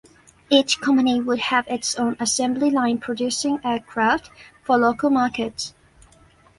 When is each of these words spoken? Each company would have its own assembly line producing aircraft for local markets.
Each 0.49 0.79
company 0.81 1.21
would 1.21 1.37
have 1.37 1.67
its 1.67 1.93
own 1.95 2.17
assembly 2.19 2.71
line 2.71 2.97
producing 2.97 3.59
aircraft 3.63 4.31
for 4.63 4.75
local 4.75 5.11
markets. 5.11 5.75